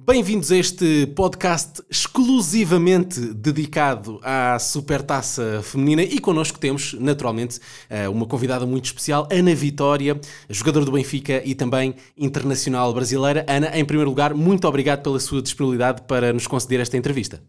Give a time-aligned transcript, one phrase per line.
[0.00, 7.58] Bem-vindos a este podcast exclusivamente dedicado à Supertaça Feminina e connosco temos, naturalmente,
[7.90, 13.44] eh, uma convidada muito especial, Ana Vitória, jogadora do Benfica e também internacional brasileira.
[13.48, 17.42] Ana, em primeiro lugar, muito obrigado pela sua disponibilidade para nos conceder esta entrevista.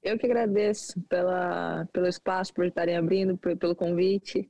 [0.00, 4.48] Eu que agradeço pela, pelo espaço, por estarem abrindo, pelo convite.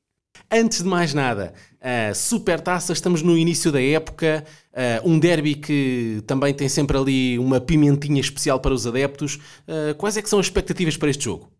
[0.50, 6.22] Antes de mais nada, uh, Supertaça, estamos no início da época, uh, um derby que
[6.26, 9.36] também tem sempre ali uma pimentinha especial para os adeptos.
[9.66, 11.50] Uh, quais é que são as expectativas para este jogo?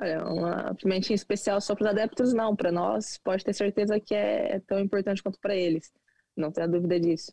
[0.00, 4.14] Olha, uma pimentinha especial só para os adeptos não, para nós pode ter certeza que
[4.14, 5.92] é tão importante quanto para eles,
[6.36, 7.32] não tenha dúvida disso.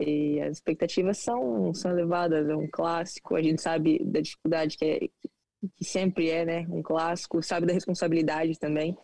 [0.00, 4.84] E as expectativas são, são elevadas, é um clássico, a gente sabe da dificuldade que,
[4.84, 4.98] é,
[5.76, 6.66] que sempre é, né?
[6.68, 8.96] Um clássico, sabe da responsabilidade também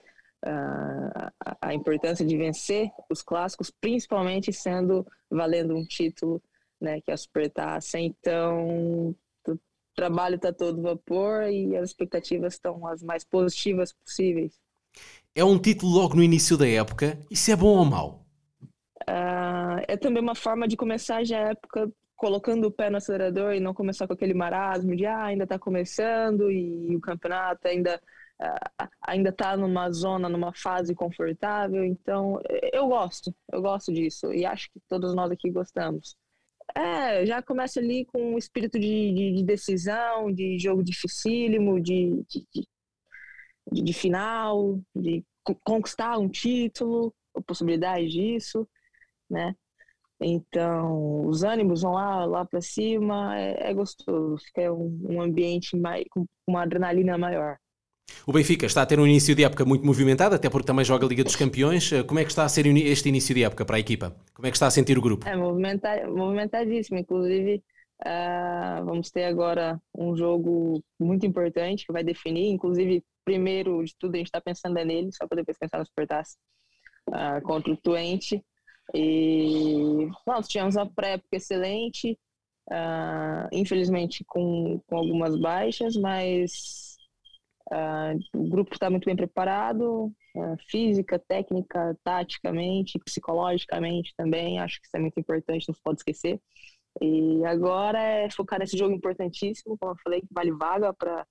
[0.45, 6.43] a, a importância de vencer os clássicos, principalmente sendo valendo um título,
[6.81, 7.99] né, que é a Supertaça.
[7.99, 9.15] Então,
[9.47, 9.59] o
[9.95, 14.59] trabalho está todo vapor e as expectativas estão as mais positivas possíveis.
[15.35, 17.19] É um título logo no início da época.
[17.31, 18.27] Isso é bom ou mau?
[19.03, 23.55] Uh, é também uma forma de começar já a época colocando o pé no acelerador
[23.55, 28.01] e não começar com aquele marasmo de ah, ainda está começando e o campeonato ainda
[29.03, 31.85] ainda está numa zona, numa fase confortável.
[31.85, 32.41] Então,
[32.73, 36.17] eu gosto, eu gosto disso e acho que todos nós aqui gostamos.
[36.75, 42.25] É, já começa ali com um espírito de, de, de decisão, de jogo dificílimo, de,
[42.29, 45.25] de, de, final, de
[45.65, 48.69] conquistar um título, a possibilidade disso,
[49.29, 49.55] né?
[50.23, 55.77] Então, os ânimos vão lá, lá para cima, é, é, gostoso, fica um, um ambiente
[55.77, 57.59] mais, com uma adrenalina maior.
[58.27, 61.07] O Benfica está a ter um início de época muito movimentado, até porque também joga
[61.07, 61.93] a Liga dos Campeões.
[61.93, 64.15] Eh, como é que está a ser este início de época para a equipa?
[64.35, 65.29] Como é que está a sentir o grupo?
[65.29, 67.63] É movimentadíssimo, inclusive
[68.01, 74.15] uh, vamos ter agora um jogo muito importante que vai definir, inclusive primeiro de tudo
[74.15, 76.37] a gente está pensando é nele, só para depois pensar no Supertaça,
[77.09, 78.43] uh, contra o Twente.
[78.93, 82.19] E nós tivemos a pré-época excelente,
[82.71, 86.90] uh, infelizmente com, com algumas baixas, mas
[87.73, 94.59] Uh, o grupo está muito bem preparado, uh, física, técnica, taticamente, psicologicamente também.
[94.59, 96.41] Acho que isso é muito importante, não se pode esquecer.
[97.01, 101.25] E agora é focar nesse jogo importantíssimo, como eu falei, que vale vaga para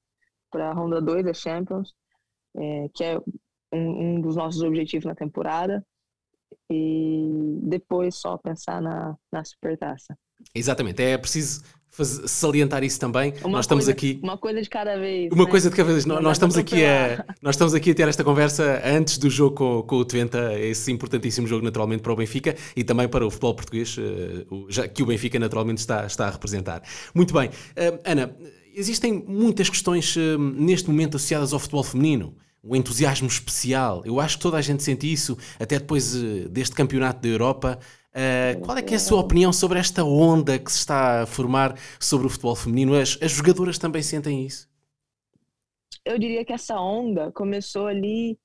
[0.53, 1.93] a Ronda 2 da Champions,
[2.55, 3.19] é, que é
[3.73, 5.85] um, um, dos nossos objetivos na temporada.
[6.71, 10.17] E depois só pensar na, na Supertaça.
[10.55, 13.33] Exatamente, é preciso salientar isso também.
[13.41, 15.31] Uma nós estamos coisa, aqui uma coisa de cada vez.
[15.31, 15.49] Uma né?
[15.49, 16.05] coisa de cada vez.
[16.05, 19.55] Não, nós estamos aqui a nós estamos aqui a ter esta conversa antes do jogo
[19.55, 23.29] com, com o Twente, esse importantíssimo jogo naturalmente para o Benfica e também para o
[23.29, 26.81] futebol português, uh, já que o Benfica naturalmente está está a representar.
[27.13, 28.35] Muito bem, uh, Ana,
[28.73, 34.03] existem muitas questões uh, neste momento associadas ao futebol feminino um entusiasmo especial.
[34.05, 36.13] Eu acho que toda a gente sente isso, até depois
[36.49, 37.79] deste campeonato da Europa.
[38.09, 41.25] Uh, qual é que é a sua opinião sobre esta onda que se está a
[41.27, 42.95] formar sobre o futebol feminino?
[42.95, 44.67] As, as jogadoras também sentem isso?
[46.03, 48.39] Eu diria que essa onda começou ali,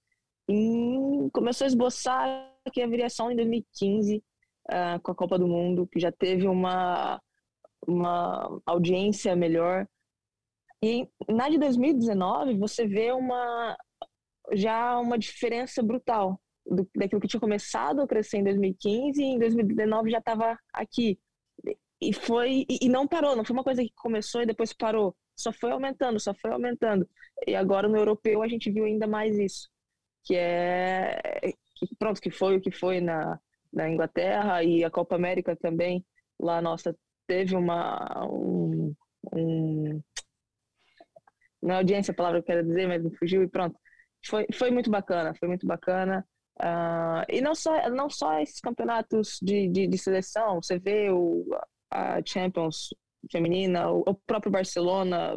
[0.48, 4.22] em, começou a esboçar que haveria só em 2015
[4.68, 7.20] uh, com a Copa do Mundo, que já teve uma,
[7.86, 9.86] uma audiência melhor.
[10.82, 13.76] E na de 2019 você vê uma
[14.52, 19.38] já uma diferença brutal do, daquilo que tinha começado a crescer em 2015 e em
[19.38, 21.18] 2019 já estava aqui.
[22.00, 25.16] E foi e, e não parou, não foi uma coisa que começou e depois parou.
[25.36, 27.08] Só foi aumentando, só foi aumentando.
[27.46, 29.68] E agora no europeu a gente viu ainda mais isso,
[30.24, 31.20] que é
[31.76, 33.38] que, pronto, que foi o que foi na,
[33.72, 36.04] na Inglaterra e a Copa América também.
[36.40, 36.96] Lá nossa
[37.26, 38.94] teve uma um,
[39.32, 40.02] um
[41.62, 43.78] não é audiência a palavra que eu quero dizer, mas me fugiu e pronto.
[44.26, 46.26] Foi, foi muito bacana, foi muito bacana.
[46.60, 51.44] Uh, e não só, não só esses campeonatos de, de, de, seleção, você vê o,
[51.90, 52.90] a Champions
[53.30, 55.36] feminina, o, o, próprio Barcelona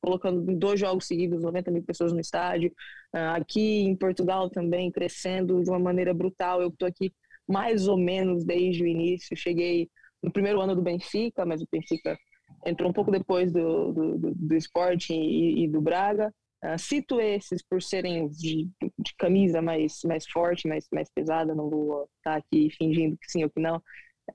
[0.00, 2.70] colocando dois jogos seguidos, 90 mil pessoas no estádio.
[3.14, 6.62] Uh, aqui em Portugal também crescendo de uma maneira brutal.
[6.62, 7.12] Eu estou aqui
[7.46, 9.36] mais ou menos desde o início.
[9.36, 9.90] Cheguei
[10.22, 12.18] no primeiro ano do Benfica, mas o Benfica
[12.66, 16.32] entrou um pouco depois do, do, do, do Sporting e, e do Braga.
[16.64, 21.68] Uh, cito esses por serem de, de, camisa mais, mais forte, mais, mais pesada, não
[21.68, 23.82] vou estar aqui fingindo que sim ou que não.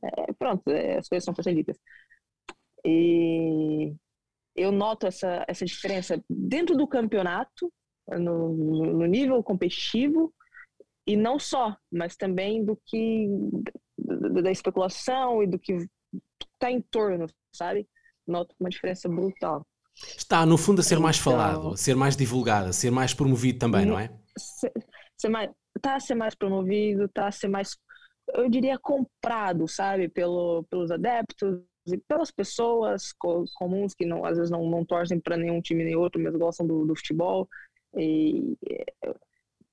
[0.04, 1.78] É, pronto, é, as coisas são facilitas.
[2.86, 3.96] E
[4.56, 7.72] eu noto essa, essa diferença dentro do campeonato,
[8.08, 8.54] no,
[8.94, 10.34] no nível competitivo,
[11.08, 13.28] e não só, mas também do que
[14.44, 15.78] da especulação e do que
[16.54, 17.88] está em torno, sabe?
[18.28, 19.66] Noto uma diferença brutal.
[20.18, 23.14] Está, no fundo, a ser mais então, falado, a ser mais divulgado, a ser mais
[23.14, 24.10] promovido também, não é?
[24.38, 24.72] Ser,
[25.18, 25.50] ser mais,
[25.82, 27.78] tá a ser mais promovido, está a ser mais,
[28.34, 30.08] eu diria, comprado, sabe?
[30.08, 33.14] Pelo, pelos adeptos e pelas pessoas
[33.56, 36.66] comuns que não, às vezes não, não torcem para nenhum time nem outro, mas gostam
[36.66, 37.48] do, do futebol.
[37.98, 38.56] E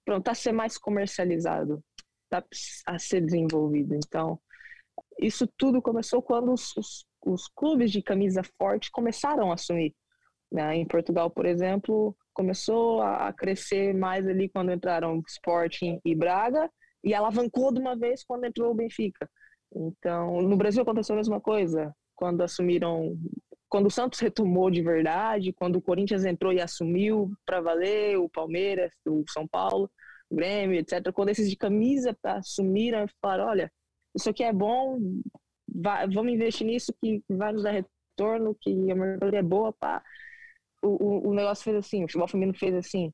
[0.04, 1.82] pronto, está a ser mais comercializado,
[2.24, 2.44] está
[2.86, 3.94] a ser desenvolvido.
[3.94, 4.40] Então,
[5.18, 9.94] isso tudo começou quando os, os, os clubes de camisa forte começaram a assumir.
[10.50, 10.76] Né?
[10.76, 16.70] Em Portugal, por exemplo, começou a crescer mais ali quando entraram Sporting e Braga
[17.02, 19.28] e alavancou de uma vez quando entrou o Benfica.
[19.74, 23.16] Então, no Brasil aconteceu a mesma coisa, quando assumiram,
[23.68, 28.28] quando o Santos retomou de verdade, quando o Corinthians entrou e assumiu para valer, o
[28.28, 29.90] Palmeiras, o São Paulo,
[30.30, 31.12] o Grêmio, etc.
[31.12, 33.72] Quando esses de camisa assumiram e falaram, olha,
[34.14, 34.98] isso aqui é bom,
[35.68, 40.02] vai, vamos investir nisso que vai nos dar retorno, que a mercadoria é boa, pá.
[40.82, 43.10] O, o, o negócio fez assim, o futebol feminino fez assim.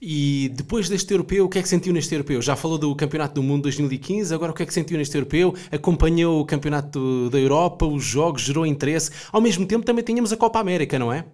[0.00, 2.40] E depois deste europeu, o que é que sentiu neste europeu?
[2.42, 5.54] Já falou do Campeonato do Mundo 2015, agora o que é que sentiu neste europeu?
[5.72, 9.10] Acompanhou o Campeonato da Europa, os jogos, gerou interesse.
[9.32, 11.24] Ao mesmo tempo também tínhamos a Copa América, não é?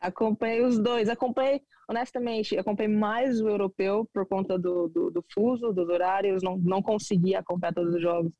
[0.00, 1.08] Acompanhei os dois.
[1.08, 6.42] Acompanhei, honestamente, acompanhei mais o europeu por conta do, do, do fuso, dos horários.
[6.42, 8.32] Não, não consegui acompanhar todos os jogos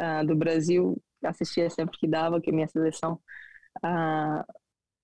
[0.00, 1.00] uh, do Brasil.
[1.22, 3.20] Assistia sempre que dava, que é minha seleção.
[3.78, 4.44] Uh,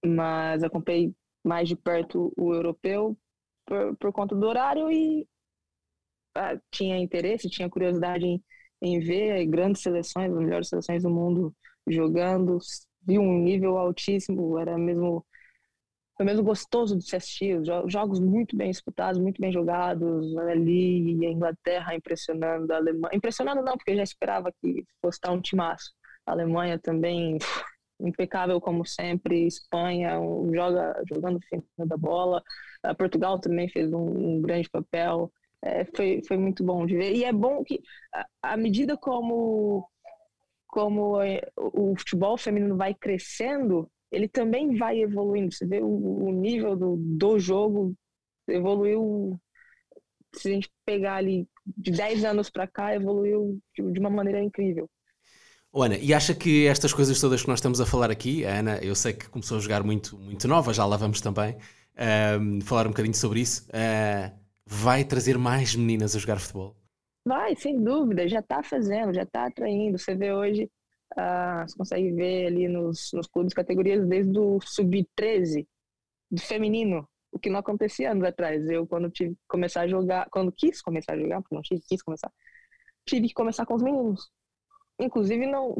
[0.04, 1.14] mas acompanhei
[1.44, 3.16] mais de perto o europeu
[3.66, 5.26] por, por conta do horário e
[6.36, 8.42] uh, tinha interesse, tinha curiosidade em,
[8.82, 11.54] em ver grandes seleções, as melhores seleções do mundo
[11.88, 12.58] jogando.
[13.02, 15.24] Vi um nível altíssimo, era mesmo
[16.20, 17.58] foi mesmo gostoso de se assistir.
[17.86, 20.36] Jogos muito bem disputados, muito bem jogados.
[20.36, 23.16] Ali, a Inglaterra impressionando, a Alemanha.
[23.16, 25.94] Impressionando não, porque eu já esperava que fosse estar um timaço.
[26.26, 27.38] A Alemanha também
[28.06, 29.46] impecável como sempre.
[29.46, 30.12] Espanha
[30.54, 32.42] joga jogando fino da bola.
[32.82, 35.32] A Portugal também fez um, um grande papel.
[35.62, 37.14] É, foi, foi muito bom de ver.
[37.14, 37.80] E é bom que,
[38.42, 39.88] à medida como,
[40.66, 45.52] como é, o futebol feminino vai crescendo, ele também vai evoluindo.
[45.52, 47.94] Você vê o, o nível do, do jogo
[48.48, 49.38] evoluiu.
[50.34, 54.88] Se a gente pegar ali de 10 anos para cá, evoluiu de uma maneira incrível.
[55.72, 58.58] Oh, Ana, e acha que estas coisas todas que nós estamos a falar aqui, a
[58.58, 62.64] Ana, eu sei que começou a jogar muito, muito nova, já lá vamos também uh,
[62.64, 64.36] falar um bocadinho sobre isso, uh,
[64.66, 66.76] vai trazer mais meninas a jogar futebol?
[67.24, 69.98] Vai, sem dúvida, já está fazendo, já está atraindo.
[69.98, 70.70] Você vê hoje
[71.16, 75.66] ah, você consegue ver ali nos, nos clubes categorias desde o sub-13
[76.30, 78.68] do feminino, o que não acontecia anos atrás.
[78.68, 82.02] Eu, quando tive começar a jogar, quando quis começar a jogar, porque não tive, quis
[82.02, 82.30] começar,
[83.04, 84.30] tive que começar com os meninos.
[85.00, 85.76] Inclusive, não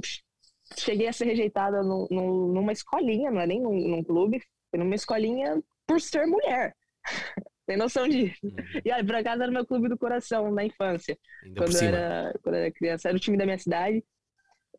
[0.79, 4.41] cheguei a ser rejeitada no, no, numa escolinha, não é nem num, num clube,
[4.71, 6.75] foi numa escolinha por ser mulher.
[7.67, 8.37] Tem noção disso.
[8.43, 8.57] Uhum.
[8.85, 11.17] E aí, por acaso, era meu clube do coração na infância.
[11.57, 13.09] quando era, quando era criança.
[13.09, 14.03] Era o time da minha cidade.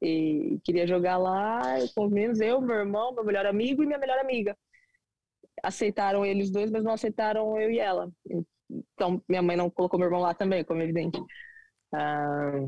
[0.01, 1.61] E queria jogar lá
[1.95, 4.57] com os meninos, eu, meu irmão, meu melhor amigo e minha melhor amiga.
[5.63, 8.11] Aceitaram eles dois, mas não aceitaram eu e ela.
[8.69, 11.17] Então, minha mãe não colocou meu irmão lá também, como é evidente.
[11.93, 12.67] Ah,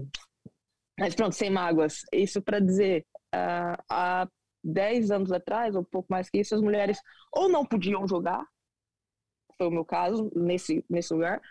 [1.00, 2.02] mas pronto, sem mágoas.
[2.12, 4.28] Isso para dizer, ah, há
[4.64, 6.98] 10 anos atrás, ou um pouco mais que isso, as mulheres
[7.32, 8.44] ou não podiam jogar,
[9.58, 11.42] foi o meu caso, nesse, nesse lugar,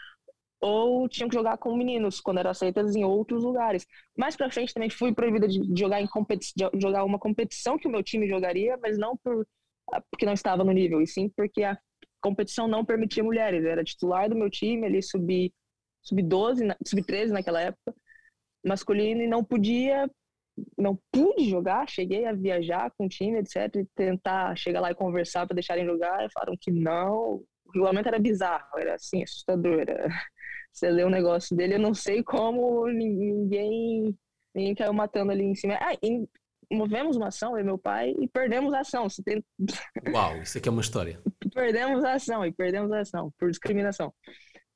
[0.60, 3.86] ou tinham que jogar com meninos quando eram aceitas em outros lugares.
[4.16, 7.90] Mais para frente também fui proibida de jogar em de jogar uma competição que o
[7.90, 9.46] meu time jogaria, mas não por
[9.92, 11.76] ah, porque não estava no nível, e sim porque a
[12.20, 13.64] competição não permitia mulheres.
[13.64, 15.52] Eu era titular do meu time, ali subi
[16.02, 17.94] sub 12, sub 13 naquela época,
[18.64, 20.08] masculino e não podia
[20.76, 24.94] não pude jogar, cheguei a viajar com o time, etc, e tentar chegar lá e
[24.94, 29.80] conversar para deixarem jogar, e falaram que não, o regulamento era bizarro, era assim, assustador,
[29.80, 30.08] era
[30.72, 34.16] você lê o um negócio dele, eu não sei como ninguém,
[34.54, 35.78] ninguém caiu matando ali em cima.
[35.80, 36.26] Ah, e
[36.72, 39.08] movemos uma ação, eu e meu pai, e perdemos a ação.
[39.08, 39.44] Você tem...
[40.14, 41.20] Uau, isso aqui é uma história.
[41.52, 44.14] perdemos a ação, e perdemos a ação por discriminação.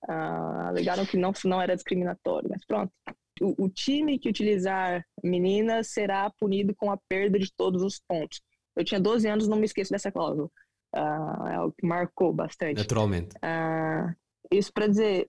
[0.07, 2.93] Ah, alegaram que não, não era discriminatório, mas pronto.
[3.41, 8.41] O, o, time que utilizar meninas será punido com a perda de todos os pontos.
[8.75, 10.49] Eu tinha 12 anos, não me esqueço dessa cláusula.
[10.95, 12.79] Ah, é o que marcou bastante.
[12.79, 13.37] Naturalmente.
[13.43, 14.15] Ah,
[14.51, 15.29] isso para dizer,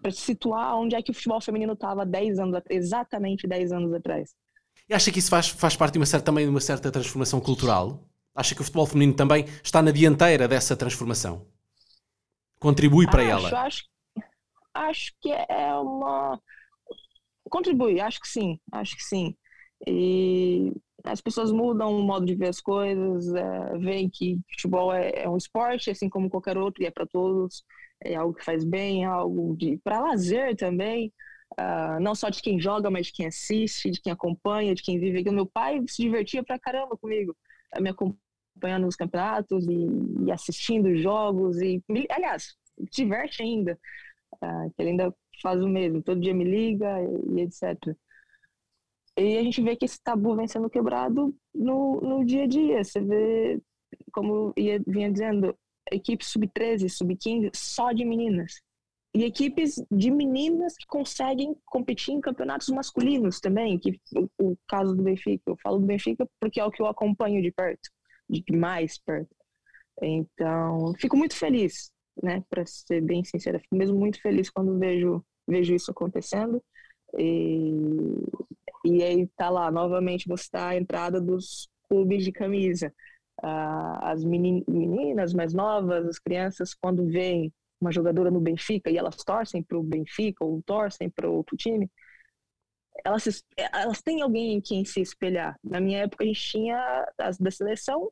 [0.00, 4.34] para situar onde é que o futebol feminino estava 10 anos, exatamente 10 anos atrás.
[4.88, 7.40] E acha que isso faz, faz parte de uma certa, também de uma certa transformação
[7.40, 8.02] cultural?
[8.34, 11.46] Acha que o futebol feminino também está na dianteira dessa transformação?
[12.58, 13.66] Contribui para acho, ela?
[13.66, 13.84] Acho,
[14.72, 16.40] acho que é uma.
[17.48, 19.36] Contribui, acho que sim, acho que sim.
[19.86, 20.72] E
[21.04, 25.28] as pessoas mudam o modo de ver as coisas, é, veem que futebol é, é,
[25.28, 27.64] um esporte, assim como qualquer outro, e é para todos,
[28.02, 31.12] é algo que faz bem, é algo para lazer também,
[31.58, 34.98] uh, não só de quem joga, mas de quem assiste, de quem acompanha, de quem
[34.98, 35.28] vive.
[35.28, 37.36] O meu pai se divertia pra caramba comigo,
[37.80, 42.56] me acompanhando nos campeonatos e, e assistindo jogos, e aliás,
[42.92, 43.78] diverte ainda,
[44.42, 46.98] uh, que ele ainda faz o mesmo, todo dia me liga
[47.36, 47.76] e, etc.
[49.16, 52.84] E a gente vê que esse tabu vem sendo quebrado no, no dia a dia.
[52.84, 53.60] Você vê,
[54.12, 55.56] como ia, vinha dizendo,
[55.90, 58.60] equipe sub-13, sub-15, só de meninas.
[59.14, 64.94] E equipes de meninas que conseguem competir em campeonatos masculinos também, que o, o caso
[64.94, 65.42] do Benfica.
[65.46, 67.90] Eu falo do Benfica porque é o que eu acompanho de perto,
[68.28, 69.34] de mais perto.
[70.00, 71.90] Então, fico muito feliz,
[72.22, 76.62] né, para ser bem sincera, fico mesmo muito feliz quando vejo vejo isso acontecendo.
[77.18, 77.72] E
[78.84, 82.92] e aí tá lá, novamente, você tá a entrada dos clubes de camisa.
[83.42, 89.16] Uh, as meninas mais novas, as crianças, quando veem uma jogadora no Benfica e elas
[89.24, 91.88] torcem para o Benfica ou torcem para outro time,
[93.04, 95.56] elas, elas têm alguém em quem se espelhar.
[95.62, 98.10] Na minha época, a gente tinha as da seleção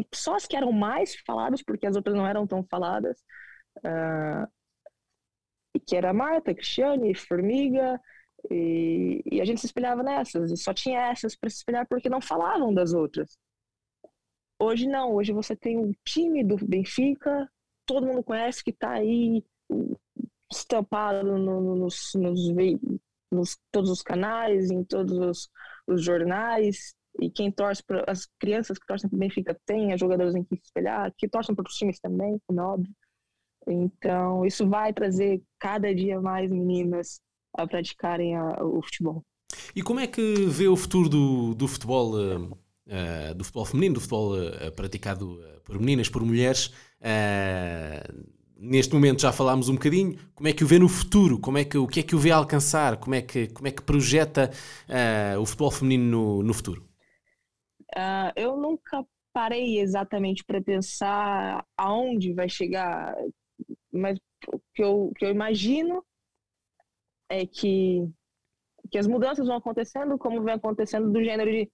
[0.00, 3.18] e só as que eram mais faladas, porque as outras não eram tão faladas,
[3.78, 4.46] uh,
[5.86, 8.00] que era Marta, Cristiane, Formiga,
[8.50, 12.08] e, e, a gente se espelhava nessas, e só tinha essas para se espelhar porque
[12.08, 13.38] não falavam das outras.
[14.58, 17.48] Hoje não, hoje você tem um time do Benfica,
[17.86, 19.44] todo mundo conhece que está aí
[20.50, 22.40] estampado no, nos, nos,
[23.30, 25.50] nos, todos os canais, em todos os,
[25.86, 29.56] os jornais, e quem torce para as crianças que torcem para o Benfica
[29.92, 32.92] as jogadoras em que se espelhar, que torcem para os times também, como é óbvio.
[33.66, 37.20] Então, isso vai trazer cada dia mais meninas
[37.56, 39.24] a praticarem a, o futebol.
[39.74, 43.94] E como é que vê o futuro do, do futebol, uh, uh, do futebol feminino,
[43.94, 46.72] do futebol uh, praticado por meninas, por mulheres?
[48.56, 50.16] neste momento já falámos um bocadinho.
[50.34, 51.38] Como é que o vê no futuro?
[51.38, 52.96] Como é que, o que é que o vê alcançar?
[52.96, 54.50] Como é que, como é que projeta
[55.38, 56.82] o futebol feminino no, no futuro?
[58.36, 63.14] Eu nunca parei exatamente para pensar aonde vai chegar,
[63.92, 66.04] mas o que eu, que eu imagino
[67.28, 68.08] é que,
[68.90, 71.70] que as mudanças vão acontecendo como vem acontecendo do gênero de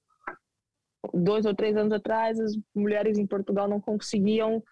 [1.15, 4.63] dois ou três anos atrás as mulheres em Portugal não conseguiam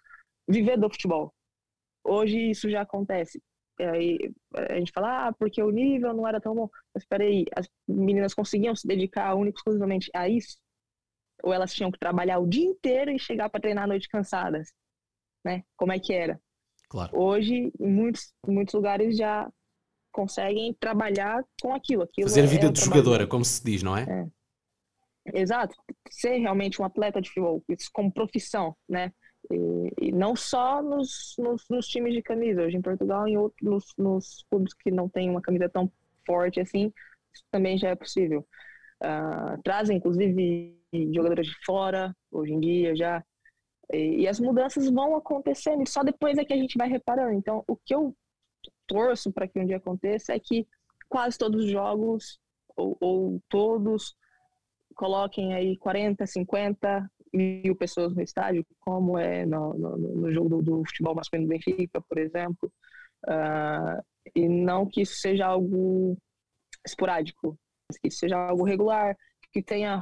[0.47, 1.33] viver do futebol.
[2.03, 3.41] Hoje isso já acontece.
[3.79, 4.17] Aí
[4.55, 6.69] a gente fala, ah, porque o nível não era tão bom.
[6.93, 10.57] Mas peraí, as meninas conseguiam se dedicar única exclusivamente a isso?
[11.43, 14.73] Ou elas tinham que trabalhar o dia inteiro e chegar para treinar à noite cansadas?
[15.43, 15.63] Né?
[15.77, 16.39] Como é que era?
[16.89, 17.17] Claro.
[17.17, 19.49] Hoje, em muitos, muitos lugares já
[20.11, 22.03] conseguem trabalhar com aquilo.
[22.03, 24.03] aquilo Fazer vida é de jogadora, como se diz, não é?
[24.03, 25.41] é?
[25.41, 25.75] Exato.
[26.09, 29.13] Ser realmente um atleta de futebol, isso como profissão, né?
[29.51, 32.63] E, e não só nos, nos, nos, times de camisa.
[32.63, 35.91] Hoje em Portugal, em outros, nos, nos clubes que não têm uma camisa tão
[36.25, 36.91] forte assim,
[37.33, 38.45] isso também já é possível.
[39.01, 40.77] Uh, trazem, inclusive,
[41.13, 43.23] jogadores de fora, hoje em dia já.
[43.91, 47.33] E, e, as mudanças vão acontecendo, e só depois é que a gente vai reparando.
[47.33, 48.15] Então, o que eu
[48.87, 50.67] torço para que um dia aconteça é que
[51.07, 52.39] quase todos os jogos,
[52.75, 54.15] ou, ou todos,
[54.95, 60.61] coloquem aí 40, 50 mil pessoas no estádio, como é no, no, no jogo do,
[60.61, 62.71] do, futebol masculino do Benfica, por exemplo.
[63.25, 64.03] Uh,
[64.35, 66.17] e não que isso seja algo
[66.85, 67.57] esporádico,
[68.01, 69.15] que isso seja algo regular,
[69.51, 70.01] que tenha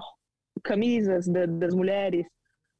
[0.59, 2.25] camisas da, das mulheres,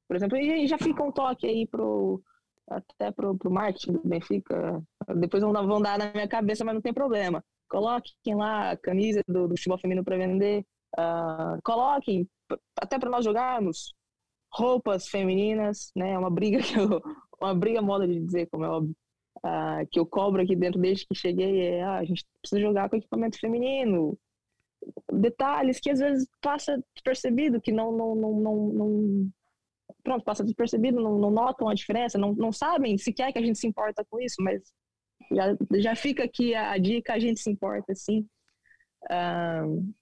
[0.08, 0.38] por exemplo.
[0.38, 2.22] E já fica um toque aí pro
[2.70, 4.84] até pro, pro marketing do Benfica.
[5.16, 7.44] Depois vão, vão dar na minha cabeça, mas não tem problema.
[7.70, 10.66] Coloquem lá a camisa do, do futebol feminino para vender.
[10.98, 12.28] Uh, coloquem,
[12.80, 13.94] até para nós jogarmos,
[14.52, 16.12] roupas femininas, né?
[16.12, 17.02] É uma briga que eu,
[17.42, 18.96] uma briga moda de dizer, como é óbvio,
[19.38, 22.90] uh, que eu cobro aqui dentro desde que cheguei é, ah, a gente precisa jogar
[22.90, 24.18] com equipamento feminino.
[25.12, 29.30] Detalhes que às vezes passa despercebido, que não, não, não, não, não
[30.04, 33.60] pronto, passa despercebido, não, não notam a diferença, não, não sabem sequer que a gente
[33.60, 34.62] se importa com isso, mas
[35.32, 38.28] já, já fica aqui a, a dica, a gente se importa, sim.
[39.04, 39.94] Uh,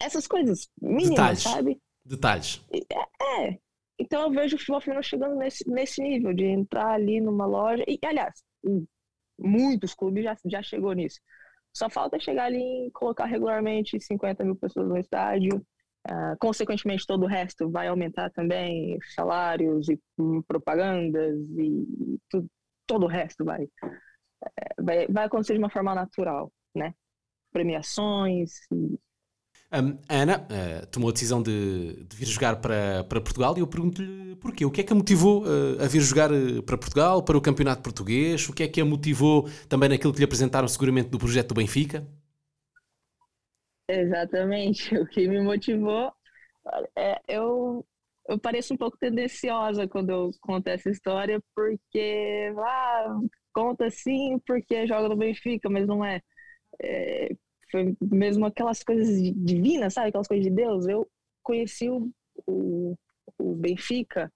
[0.00, 1.42] essas coisas mínimas, Detalhes.
[1.42, 1.82] sabe?
[2.04, 2.64] Detalhes.
[2.72, 3.58] É, é.
[3.98, 7.84] Então eu vejo o futebol feminino chegando nesse, nesse nível, de entrar ali numa loja.
[7.86, 8.42] E, aliás,
[9.38, 11.20] muitos clubes já, já chegou nisso.
[11.72, 15.64] Só falta chegar ali e colocar regularmente 50 mil pessoas no estádio.
[16.08, 19.98] Uh, consequentemente, todo o resto vai aumentar também, salários e
[20.48, 22.18] propagandas e
[22.86, 26.92] todo o resto vai, é, vai, vai acontecer de uma forma natural, né?
[27.52, 28.60] Premiações
[29.72, 33.60] um, a Ana uh, tomou a decisão de, de, vir jogar para, para Portugal e
[33.60, 34.64] eu pergunto-lhe porquê.
[34.64, 37.40] O que é que a motivou uh, a vir jogar eh, para Portugal, para o
[37.40, 38.48] Campeonato Português?
[38.48, 41.54] O que é que a motivou também naquilo que lhe apresentaram seguramente do projeto do
[41.54, 42.06] Benfica?
[43.88, 44.94] Exatamente.
[44.98, 46.12] O que me motivou
[46.96, 47.84] é eu,
[48.28, 53.18] eu pareço um pouco tendenciosa quando eu conto essa história, porque ah,
[53.52, 56.20] conta sim porque joga no Benfica, mas não é.
[56.80, 57.30] é
[57.72, 60.10] foi mesmo aquelas coisas divinas, sabe?
[60.10, 60.86] Aquelas coisas de Deus.
[60.86, 61.08] Eu
[61.42, 62.12] conheci o,
[62.46, 62.96] o,
[63.38, 64.30] o Benfica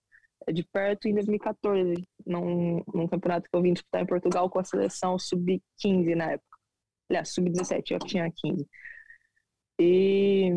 [0.52, 4.64] de perto em 2014, num, num campeonato que eu vim disputar em Portugal com a
[4.64, 6.58] seleção sub-15 na época.
[7.10, 8.66] Aliás, sub-17, eu tinha 15.
[9.78, 10.50] E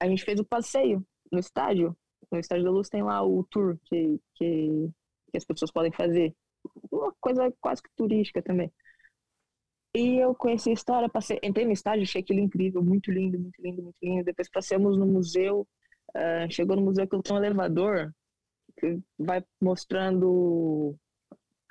[0.00, 1.96] a gente fez o passeio no estádio.
[2.30, 4.90] No Estádio da Luz tem lá o tour que, que,
[5.30, 6.34] que as pessoas podem fazer.
[6.90, 8.72] Uma coisa quase que turística também.
[9.96, 13.62] E eu conheci a história, passei, entrei no estádio, achei aquilo incrível, muito lindo, muito
[13.62, 14.24] lindo, muito lindo.
[14.24, 15.66] Depois passamos no museu,
[16.14, 18.12] uh, chegou no museu que tem um elevador
[18.78, 20.94] que vai mostrando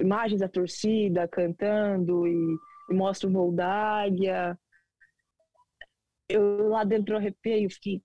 [0.01, 2.57] imagens da torcida cantando e,
[2.89, 3.55] e mostra o voo.
[6.27, 8.01] Eu lá dentro arrepiei, fiquei...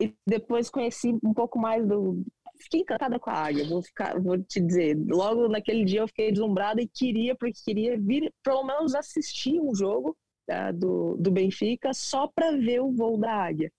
[0.00, 2.24] E depois conheci um pouco mais do,
[2.62, 4.96] fiquei encantada com a águia, vou, ficar, vou te dizer.
[5.08, 9.74] Logo naquele dia eu fiquei deslumbrada e queria, porque queria vir, pelo menos assistir um
[9.74, 10.16] jogo
[10.50, 13.72] uh, do, do Benfica só para ver o voo da águia.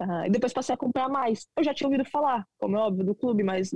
[0.00, 1.46] Uh, e depois passei a acompanhar mais.
[1.56, 3.70] Eu já tinha ouvido falar, como é óbvio, do clube, mas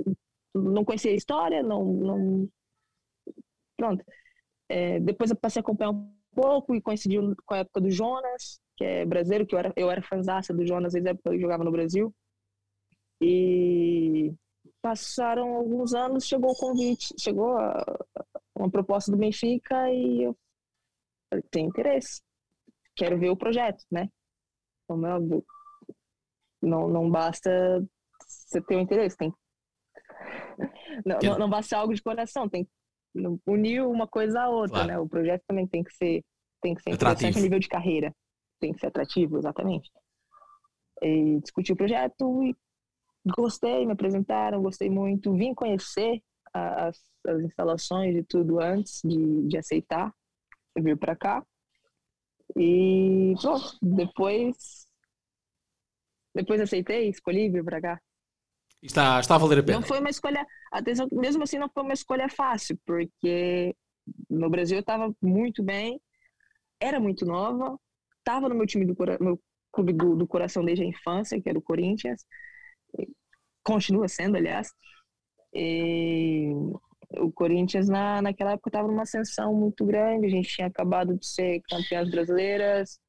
[0.53, 1.85] não conhecia a história, não.
[1.85, 2.49] não...
[3.77, 4.03] Pronto.
[4.67, 8.59] É, depois eu passei a acompanhar um pouco e coincidiu com a época do Jonas,
[8.77, 11.35] que é brasileiro, que eu era, eu era fãzaça do Jonas desde a época que
[11.35, 12.13] ele jogava no Brasil.
[13.21, 14.33] E
[14.81, 17.83] passaram alguns anos, chegou o convite, chegou a,
[18.55, 20.37] uma proposta do Benfica e eu
[21.29, 22.21] falei, tem interesse,
[22.95, 24.09] quero ver o projeto, né?
[24.87, 25.45] Como é óbvio,
[26.61, 27.49] não, não basta
[28.27, 29.33] você ter o um interesse, tem
[31.05, 32.71] não, não, não, basta ser algo de coração, tem que
[33.47, 34.87] unir uma coisa à outra, claro.
[34.87, 34.99] né?
[34.99, 36.23] O projeto também tem que ser
[36.61, 38.13] tem que ser interessante a nível de carreira,
[38.59, 39.89] tem que ser atrativo, exatamente.
[41.01, 42.55] E discutir o projeto e
[43.25, 46.21] gostei, me apresentaram, gostei muito, vim conhecer
[46.53, 50.13] as, as instalações e tudo antes de, de aceitar
[50.77, 51.43] vir para cá.
[52.57, 54.87] E pronto, depois
[56.33, 58.01] depois aceitei, escolhi vir para cá.
[58.81, 59.79] Está, está a valer a pena.
[59.79, 63.75] Não foi uma escolha, atenção, mesmo assim não foi uma escolha fácil, porque
[64.29, 65.99] no Brasil eu estava muito bem,
[66.79, 67.77] era muito nova,
[68.19, 69.39] estava no meu time do meu
[69.71, 72.25] clube do, do coração desde a infância, que era o Corinthians,
[73.63, 74.71] continua sendo, aliás.
[75.53, 76.51] E
[77.17, 81.25] o Corinthians na, naquela época estava numa ascensão muito grande, a gente tinha acabado de
[81.25, 82.99] ser campeãs brasileiras,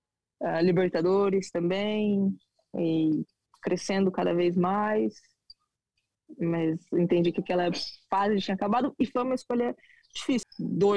[0.41, 2.35] uh, Libertadores também,
[2.77, 3.25] e
[3.63, 5.15] crescendo cada vez mais.
[6.39, 7.71] Mas entendi que aquela
[8.09, 9.77] fase tinha acabado e foi uma escolha
[10.15, 10.47] difícil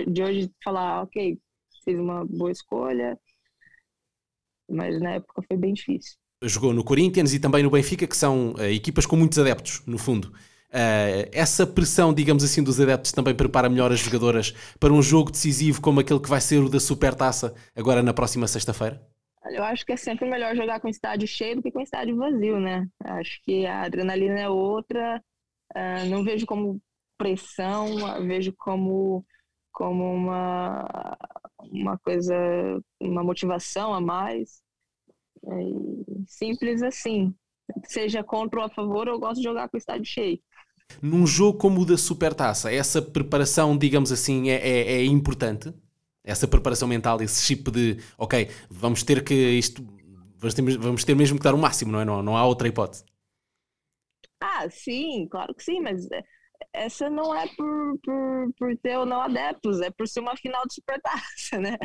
[0.08, 1.40] de hoje falar, ok,
[1.84, 3.20] fiz uma boa escolha,
[4.70, 8.54] mas na época foi bem difícil jogou no Corinthians e também no Benfica, que são
[8.54, 10.28] uh, equipas com muitos adeptos, no fundo.
[10.70, 15.32] Uh, essa pressão, digamos assim, dos adeptos também prepara melhor as jogadoras para um jogo
[15.32, 19.02] decisivo como aquele que vai ser o da Supertaça agora na próxima sexta-feira?
[19.52, 22.60] Eu acho que é sempre melhor jogar com estádio cheio do que com estádio vazio,
[22.60, 22.88] né?
[23.04, 25.22] Acho que a adrenalina é outra.
[25.76, 26.82] Uh, não vejo como
[27.18, 29.24] pressão, vejo como
[29.72, 31.18] como uma
[31.72, 32.36] uma coisa,
[33.00, 34.63] uma motivação a mais.
[35.46, 37.34] É simples assim.
[37.86, 40.40] Seja contra ou a favor, eu gosto de jogar com o estádio cheio.
[41.02, 45.74] Num jogo como o da Supertaça, essa preparação, digamos assim, é, é, é importante?
[46.24, 49.84] Essa preparação mental, esse chip de, ok, vamos ter que isto,
[50.38, 52.06] vamos ter, vamos ter mesmo que dar o máximo, não é?
[52.06, 53.04] Não, não há outra hipótese.
[54.40, 56.24] Ah, sim, claro que sim, mas é,
[56.74, 60.64] essa não é por, por, por ter ou não adeptos, é por ser uma final
[60.68, 61.78] de supertaça, né?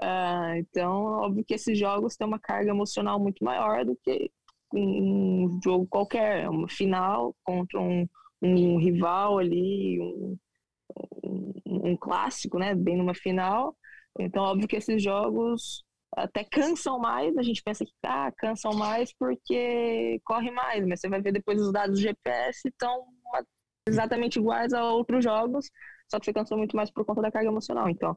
[0.00, 4.30] Uh, então, óbvio que esses jogos têm uma carga emocional muito maior do que
[4.72, 8.06] um jogo qualquer, é uma final contra um,
[8.42, 10.36] um rival ali, um,
[11.66, 12.74] um, clássico, né?
[12.74, 13.76] Bem numa final.
[14.18, 15.84] Então, óbvio que esses jogos
[16.16, 17.36] até cansam mais.
[17.36, 21.60] A gente pensa que ah, cansam mais porque corre mais, mas você vai ver depois
[21.60, 23.04] os dados do GPS estão
[23.88, 25.70] exatamente iguais a outros jogos,
[26.10, 27.88] só que você cansou muito mais por conta da carga emocional.
[27.88, 28.16] Então,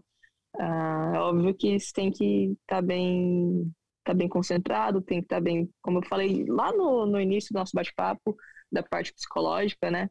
[0.58, 3.72] é óbvio que você tem que estar tá bem,
[4.04, 7.54] tá bem concentrado, tem que estar tá bem, como eu falei lá no, no início
[7.54, 8.36] do nosso bate-papo,
[8.72, 10.10] da parte psicológica, né?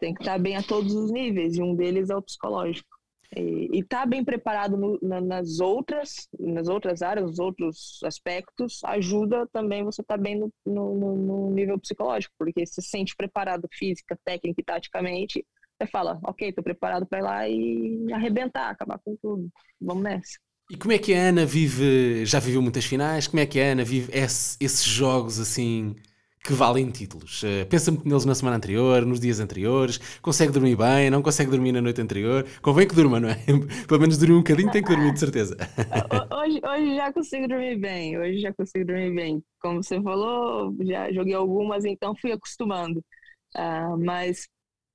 [0.00, 2.98] Tem que estar tá bem a todos os níveis, e um deles é o psicológico.
[3.36, 8.82] E estar tá bem preparado no, na, nas outras nas outras áreas, nos outros aspectos,
[8.84, 13.68] ajuda também você estar tá bem no, no, no, nível psicológico, porque se sente preparado
[13.70, 15.46] física, técnica e taticamente,
[15.78, 19.48] você fala, ok, estou preparado para ir lá e arrebentar, acabar com tudo.
[19.80, 20.38] Vamos nessa.
[20.70, 23.72] E como é que a Ana vive, já viveu muitas finais, como é que a
[23.72, 25.94] Ana vive esse, esses jogos assim
[26.44, 27.42] que valem títulos.
[27.42, 31.50] Uh, pensa muito neles na semana anterior, nos dias anteriores, consegue dormir bem, não consegue
[31.50, 32.46] dormir na noite anterior.
[32.62, 33.36] Convém que durma, não é?
[33.86, 35.56] Pelo menos dormir um bocadinho, tem que dormir de certeza.
[36.32, 39.42] hoje, hoje já consigo dormir bem, hoje já consigo dormir bem.
[39.60, 43.04] Como você falou, já joguei algumas, então fui acostumando.
[43.56, 44.48] Uh, mas,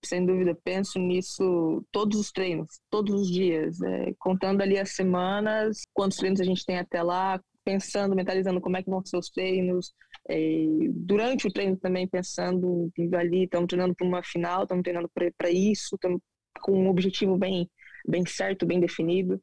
[0.07, 5.81] sem dúvida, penso nisso todos os treinos, todos os dias, é, contando ali as semanas,
[5.93, 9.29] quantos treinos a gente tem até lá, pensando, mentalizando como é que vão ser os
[9.29, 9.93] treinos,
[10.29, 15.49] é, durante o treino também pensando ali, estamos treinando para uma final, estamos treinando para
[15.49, 16.21] isso, estamos
[16.61, 17.69] com um objetivo bem,
[18.07, 19.41] bem certo, bem definido.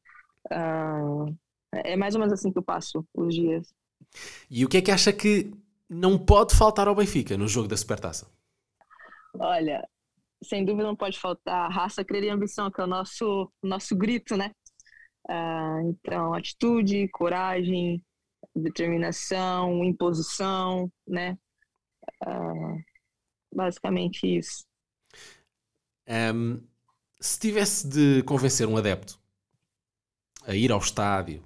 [0.51, 1.37] Uh,
[1.73, 3.73] é mais ou menos assim que eu passo os dias.
[4.51, 5.53] E o que é que acha que
[5.89, 8.31] não pode faltar ao Benfica no jogo da Supertaça?
[9.35, 9.87] Olha,
[10.43, 14.37] sem dúvida não pode faltar raça, crer e ambição, que é o nosso, nosso grito,
[14.37, 14.53] né?
[15.29, 18.03] Uh, então, atitude, coragem,
[18.55, 21.37] determinação, imposição, né?
[22.27, 22.83] Uh,
[23.55, 24.65] basicamente isso.
[26.09, 26.67] Um,
[27.21, 29.21] se tivesse de convencer um adepto
[30.47, 31.45] a ir ao estádio,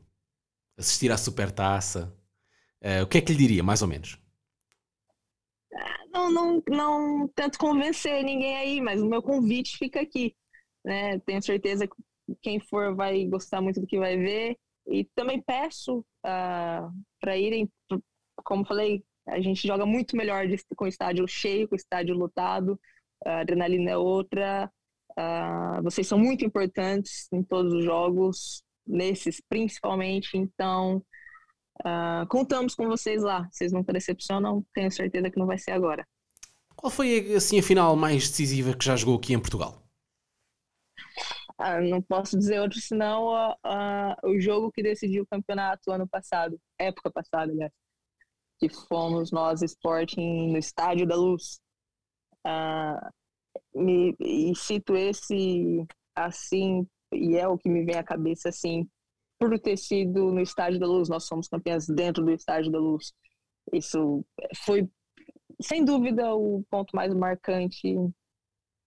[0.79, 2.17] assistir à supertaça,
[2.83, 4.24] uh, o que é que lhe diria, mais ou menos?
[6.14, 10.35] Não, não, não tento convencer ninguém aí, mas o meu convite fica aqui.
[10.85, 11.18] Né?
[11.20, 11.94] Tenho certeza que
[12.40, 14.57] quem for vai gostar muito do que vai ver.
[14.87, 17.68] E também peço uh, ah, para irem,
[18.37, 20.46] como falei, a gente joga muito melhor
[20.77, 22.79] com o estádio cheio, com o estádio lotado,
[23.24, 24.70] a adrenalina é outra.
[25.18, 31.03] Uh, vocês são muito importantes em todos os jogos, nesses principalmente, então
[31.81, 33.49] uh, contamos com vocês lá.
[33.51, 36.07] Vocês nunca decepcionam, tenho certeza que não vai ser agora.
[36.77, 39.83] Qual foi assim, a final mais decisiva que já jogou aqui em Portugal?
[41.57, 46.07] Ah, não posso dizer outro senão uh, uh, o jogo que decidiu o campeonato ano
[46.09, 47.73] passado, época passada, aliás,
[48.59, 51.61] que fomos nós, Sporting, no Estádio da Luz.
[52.45, 58.89] Uh, me, e cito esse assim, e é o que me vem à cabeça assim,
[59.49, 63.13] por ter sido no Estádio da Luz, nós somos campeões dentro do Estádio da Luz.
[63.73, 64.25] Isso
[64.65, 64.89] foi,
[65.61, 67.95] sem dúvida, o ponto mais marcante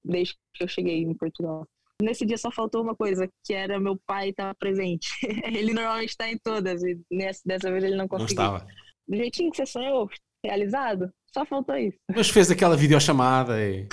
[0.04, 1.67] desde que eu cheguei em Portugal.
[2.02, 5.10] Nesse dia só faltou uma coisa, que era meu pai estar presente.
[5.46, 8.36] ele normalmente está em todas, e nessa, dessa vez ele não conseguiu.
[8.36, 8.67] Não estava.
[9.08, 10.10] Do jeitinho que você sonhou,
[10.43, 11.98] realizado, só faltou isso.
[12.15, 13.88] Mas fez aquela videochamada e...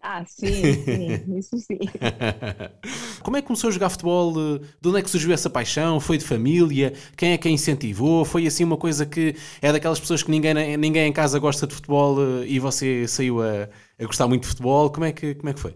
[0.00, 1.78] Ah, sim, sim, isso sim.
[3.24, 4.34] Como é que começou a jogar futebol?
[4.58, 5.98] De onde é que surgiu essa paixão?
[5.98, 6.92] Foi de família?
[7.16, 8.22] Quem é que a incentivou?
[8.22, 11.74] Foi assim uma coisa que é daquelas pessoas que ninguém, ninguém em casa gosta de
[11.74, 13.66] futebol eh, e você saiu a,
[13.98, 14.90] a gostar muito de futebol?
[14.90, 15.74] Como é que, como é que foi?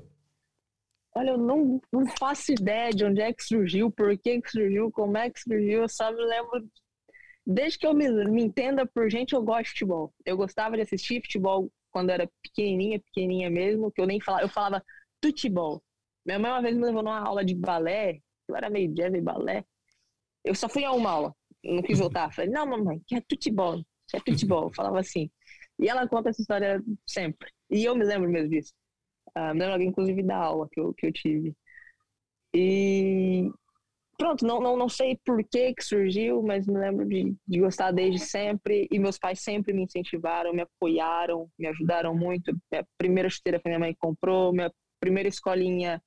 [1.17, 4.91] Olha, eu não, não faço ideia de onde é que surgiu, por que, que surgiu,
[4.93, 5.83] como é que surgiu.
[5.83, 6.69] Eu só me lembro.
[7.47, 10.13] Desde que eu me, me entenda por gente, eu gosto de futebol.
[10.25, 14.45] Eu gostava de assistir futebol quando era pequenininha, pequenininha mesmo, que eu nem falava.
[14.45, 14.85] Eu falava
[15.25, 15.83] futebol.
[16.29, 19.21] Minha mãe uma vez me levou numa aula de balé, eu era meio jazz e
[19.23, 19.65] balé.
[20.45, 22.31] Eu só fui a uma aula, não quis voltar.
[22.35, 24.65] Falei, não, mamãe, que é futebol, que é futebol.
[24.65, 25.31] Eu falava assim.
[25.79, 27.51] E ela conta essa história sempre.
[27.71, 28.75] E eu me lembro mesmo disso.
[29.35, 31.57] Uh, me lembro, inclusive, da aula que eu, que eu tive.
[32.55, 33.51] E
[34.19, 37.91] pronto, não, não, não sei por que que surgiu, mas me lembro de, de gostar
[37.91, 38.87] desde sempre.
[38.91, 42.53] E meus pais sempre me incentivaram, me apoiaram, me ajudaram muito.
[42.71, 46.03] Minha primeira chuteira foi minha mãe que comprou, minha primeira escolinha.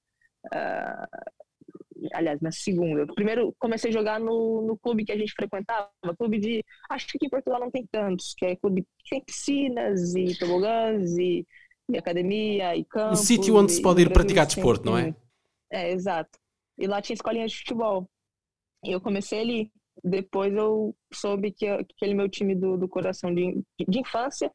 [0.45, 3.05] Uh, aliás, minha segunda.
[3.13, 6.63] Primeiro comecei a jogar no, no clube que a gente frequentava, clube de.
[6.89, 11.17] Acho que em Portugal não tem tantos, que é clube que tem piscinas e tobogãs
[11.17, 11.45] e
[11.91, 13.13] e academia, e campo.
[13.13, 15.15] Um sítio onde se pode ir praticar desporto, não é?
[15.71, 16.39] É, exato.
[16.77, 18.09] E lá tinha escolinha de futebol.
[18.83, 19.71] E eu comecei ali.
[20.03, 24.51] Depois eu soube que aquele meu time do, do coração de, de infância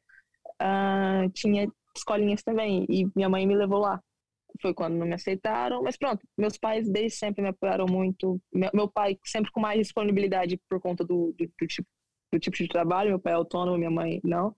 [0.60, 2.86] uh, tinha escolinhas também.
[2.88, 4.00] E minha mãe me levou lá.
[4.60, 5.82] Foi quando não me aceitaram.
[5.82, 8.40] Mas pronto, meus pais desde sempre me apoiaram muito.
[8.52, 11.88] Meu, meu pai sempre com mais disponibilidade por conta do, do, do, tipo,
[12.32, 13.10] do tipo de trabalho.
[13.10, 14.54] Meu pai é autônomo, minha mãe não.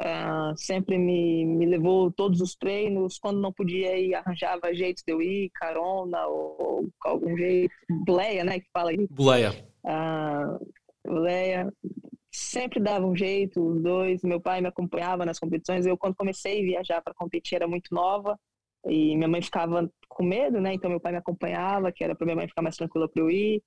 [0.00, 3.18] Uh, sempre me, me levou todos os treinos.
[3.18, 7.74] Quando não podia ir, arranjava jeitos de eu ir, carona ou, ou algum jeito.
[8.06, 8.60] Bleia, né?
[8.60, 9.06] Que fala aí.
[9.10, 9.52] Bleia.
[9.84, 10.72] Uh,
[11.06, 11.70] Bleia.
[12.32, 14.22] Sempre dava um jeito, os dois.
[14.22, 15.84] Meu pai me acompanhava nas competições.
[15.84, 18.38] Eu, quando comecei a viajar para competir, era muito nova.
[18.86, 20.74] E minha mãe ficava com medo, né?
[20.74, 23.30] Então meu pai me acompanhava, que era para minha mãe ficar mais tranquila para eu
[23.30, 23.62] ir.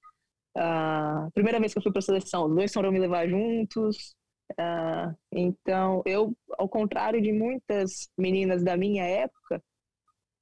[0.55, 4.15] Uh, primeira vez que eu fui para a seleção, os dois foram me levar juntos.
[4.51, 9.63] Uh, então, eu, ao contrário de muitas meninas da minha época,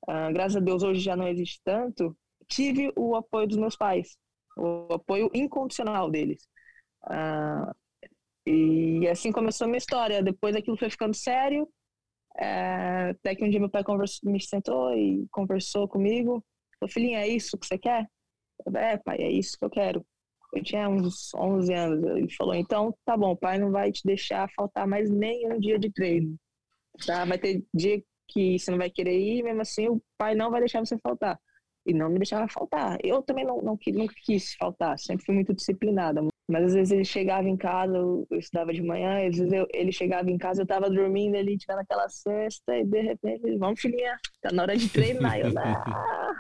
[0.10, 2.16] uh, graças a Deus hoje já não existe tanto,
[2.48, 4.18] tive o apoio dos meus pais,
[4.58, 6.46] o apoio incondicional deles.
[8.46, 10.24] E assim começou a minha história.
[10.24, 11.68] Depois aquilo foi ficando sério,
[12.36, 16.44] até que um dia meu pai conversou, me sentou e conversou comigo.
[16.80, 18.08] Falou, filhinha, é isso que você quer?
[18.66, 20.06] Eu é, pai, é isso que eu quero
[20.54, 22.04] eu tinha uns 11 anos.
[22.04, 25.92] Ele falou: então tá bom, pai não vai te deixar faltar mais nenhum dia de
[25.92, 26.36] treino.
[27.06, 27.26] Tá?
[27.26, 30.62] Vai ter dia que você não vai querer ir, mesmo assim o pai não vai
[30.62, 31.40] deixar você faltar.
[31.86, 32.98] E não me deixava faltar.
[33.04, 36.22] Eu também não, não, nunca quis faltar, sempre fui muito disciplinada.
[36.48, 39.92] Mas às vezes ele chegava em casa, eu, estudava de manhã, às vezes eu, ele
[39.92, 43.80] chegava em casa, eu tava dormindo ali, tirando aquela cesta, e de repente ele, vamos
[43.80, 45.40] filhinha, tá na hora de treinar.
[45.40, 46.34] Eu, ah!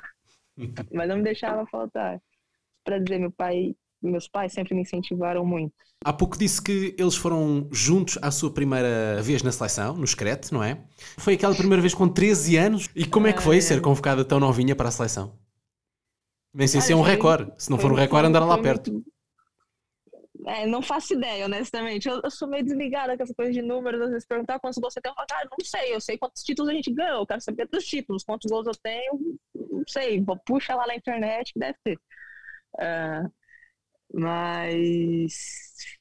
[0.91, 2.21] Mas não me deixava faltar.
[2.83, 5.73] Para dizer, meu pai meus pais sempre me incentivaram muito.
[6.03, 10.51] Há pouco disse que eles foram juntos à sua primeira vez na seleção, no Screte,
[10.51, 10.83] não é?
[11.17, 12.89] Foi aquela primeira vez com 13 anos.
[12.95, 15.33] E como é que foi ser convocada tão novinha para a seleção?
[16.53, 17.51] Nem sei se é um recorde.
[17.57, 19.03] Se não for um recorde, andar lá perto.
[20.45, 22.07] É, não faço ideia, honestamente.
[22.07, 24.01] Eu, eu, sou meio desligada com essa coisa de números.
[24.01, 25.95] Às vezes perguntar quantos gols você tem, eu falo, cara, não sei.
[25.95, 27.21] Eu sei quantos títulos a gente ganhou.
[27.21, 28.23] Eu quero saber dos títulos.
[28.23, 30.23] Quantos gols eu tenho, não sei.
[30.45, 31.97] Puxa lá na internet, deve ter.
[32.75, 33.31] Uh,
[34.13, 35.33] mas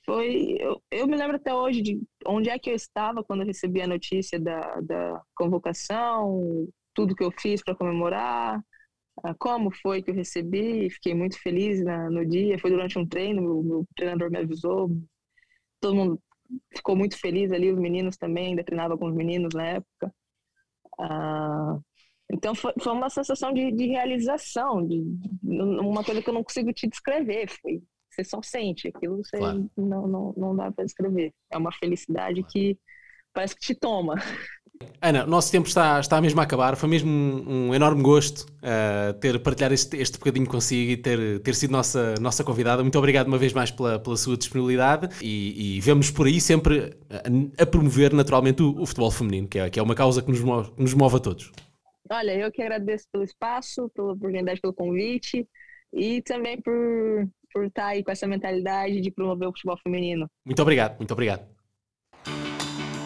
[0.05, 0.57] foi.
[0.59, 3.83] Eu, eu me lembro até hoje de onde é que eu estava quando eu recebi
[3.83, 8.61] a notícia da, da convocação, tudo que eu fiz para comemorar,
[9.39, 10.91] como foi que eu recebi.
[10.91, 12.59] Fiquei muito feliz na, no dia.
[12.59, 14.91] Foi durante um treino, meu, meu treinador me avisou.
[15.81, 16.23] Todo mundo
[16.75, 20.15] ficou muito feliz ali, os meninos também, ainda treinava com os meninos na época.
[20.99, 21.79] Ah,
[22.33, 25.03] então foi, foi uma sensação de, de realização, de,
[25.43, 27.49] de, uma coisa que eu não consigo te descrever.
[27.49, 29.71] Foi você só sente, aquilo você claro.
[29.77, 31.33] não, não, não dá para descrever.
[31.51, 32.53] É uma felicidade claro.
[32.53, 32.79] que
[33.33, 34.15] parece que te toma.
[35.03, 36.77] Ana, o nosso tempo está, está mesmo a acabar.
[36.77, 41.41] Foi mesmo um, um enorme gosto uh, ter partilhado este, este bocadinho consigo e ter,
[41.41, 42.83] ter sido nossa, nossa convidada.
[42.83, 46.95] Muito obrigado uma vez mais pela, pela sua disponibilidade e, e vemos por aí sempre
[47.09, 50.31] a, a promover naturalmente o, o, futebol feminino, que é, que é uma causa que
[50.31, 51.51] nos, move, nos move a todos.
[52.11, 55.49] Olha, eu que agradeço pelo espaço, pela oportunidade, pelo convite
[55.95, 60.29] e também por, por estar aí com essa mentalidade de promover o futebol feminino.
[60.45, 61.60] Muito obrigado, muito obrigado.